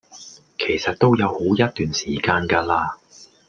[0.57, 2.95] 其實都有好一段時間架喇